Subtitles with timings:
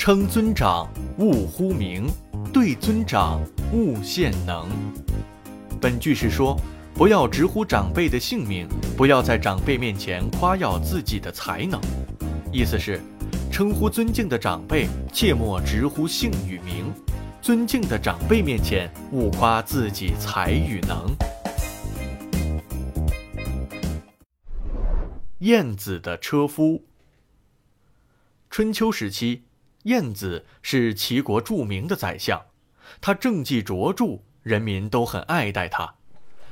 [0.00, 2.06] 称尊长，勿呼名；
[2.54, 3.38] 对尊长，
[3.70, 4.66] 勿献能。
[5.78, 6.58] 本句是说，
[6.94, 8.66] 不要直呼长辈的姓名，
[8.96, 11.78] 不要在长辈面前夸耀自己的才能。
[12.50, 12.98] 意思是，
[13.52, 16.86] 称呼尊敬的长辈，切莫直呼姓与名；
[17.42, 21.14] 尊敬的长辈面前，勿夸自己才与能。
[25.40, 26.84] 晏子的车夫。
[28.48, 29.44] 春秋时期，
[29.84, 32.40] 晏子是齐国著名的宰相，
[33.00, 35.94] 他政绩卓著，人民都很爱戴他。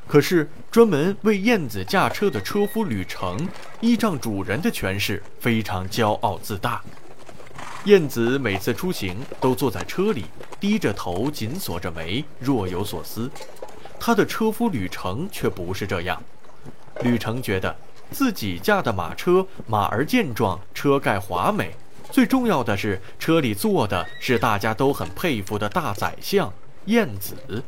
[0.06, 3.48] 可是，专门为晏子驾车的车夫吕程，
[3.80, 6.82] 依仗主人的权势，非常骄傲自大。
[7.84, 10.24] 晏子每次出行都坐在车里，
[10.58, 13.30] 低着头，紧锁着眉，若有所思。
[14.00, 16.22] 他的车夫吕程却不是这样。
[17.02, 17.76] 吕程觉得。
[18.10, 21.74] 自己驾的马车，马儿健壮，车盖华美，
[22.10, 26.52] 最重要的是车里坐的是大家都很佩服的大宰相
[26.86, 27.62] 晏子，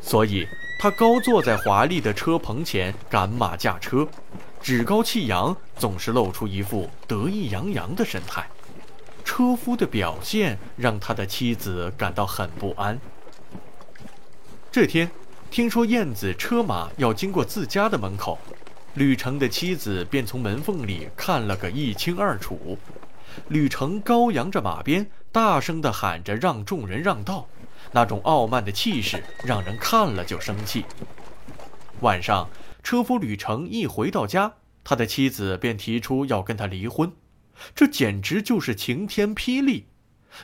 [0.00, 0.46] 所以
[0.78, 4.06] 他高坐在华丽的车棚前赶马驾车，
[4.60, 8.46] 趾高气扬，总是露出一副得意洋洋的神态。
[9.24, 12.98] 车夫的表现让他的妻子感到很不安。
[14.70, 15.10] 这天，
[15.50, 18.38] 听说晏子车马要经过自家的门口。
[18.94, 22.78] 吕程的妻子便从门缝里看了个一清二楚。
[23.48, 27.48] 吕程高扬着马鞭，大声地喊着让众人让道，
[27.92, 30.84] 那种傲慢的气势让人看了就生气。
[32.00, 32.48] 晚上，
[32.82, 37.12] 车夫吕程一回到家，他的妻子便提出要跟他离婚，
[37.74, 39.86] 这简直就是晴天霹雳。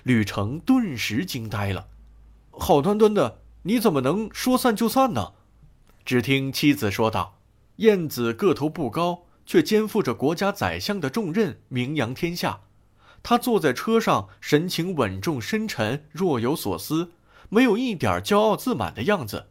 [0.02, 1.88] 吕程顿时惊呆了
[2.52, 5.32] ：“好端端的，你怎么能说散就散呢？”
[6.04, 7.34] 只听妻子说道。
[7.76, 12.62] 燕子个头不高，却肩负着国家宰相的重任，名扬天下。
[13.22, 17.12] 他坐在车上，神情稳重深沉，若有所思，
[17.48, 19.48] 没有一点骄傲自满的样子。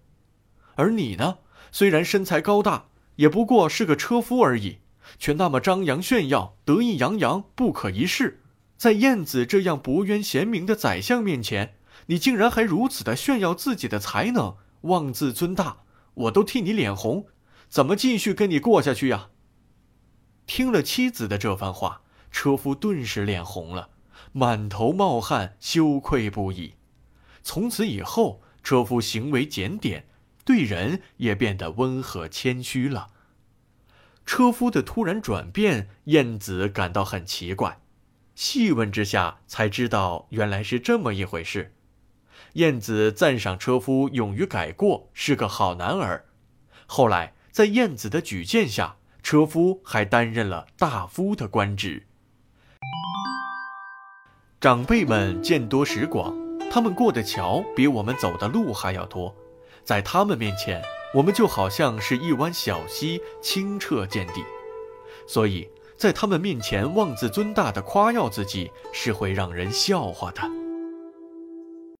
[0.75, 1.39] 而你呢？
[1.71, 2.85] 虽然身材高大，
[3.17, 4.79] 也不过是个车夫而已，
[5.19, 8.41] 却那么张扬炫耀，得意洋洋，不可一世。
[8.77, 11.75] 在晏子这样博渊贤明的宰相面前，
[12.05, 15.79] 你竟然还如此的炫耀自己的才能，妄自尊大，
[16.13, 17.25] 我都替你脸红。
[17.67, 19.29] 怎么继续跟你过下去呀？
[20.45, 22.01] 听了妻子的这番话，
[22.31, 23.89] 车夫顿时脸红了，
[24.31, 26.73] 满头冒汗，羞愧不已。
[27.43, 30.07] 从此以后，车夫行为检点，
[30.43, 33.07] 对人也变得温和谦虚了。
[34.25, 37.79] 车夫的突然转变，晏子感到很奇怪。
[38.35, 41.75] 细问之下，才知道原来是这么一回事。
[42.53, 46.25] 晏子赞赏车夫勇于改过，是个好男儿。
[46.85, 47.33] 后来。
[47.49, 52.06] 在晏子的举荐下，车夫还担任了大夫的官职。
[54.59, 56.35] 长辈们见多识广，
[56.71, 59.31] 他们过的桥比我们走的路还要多，
[59.83, 60.81] 在他们面前，
[61.13, 64.43] 我们就好像是一湾小溪，清澈见底。
[65.27, 70.41] 所以在他们面前妄自尊大的夸耀自己，是会让人笑话的。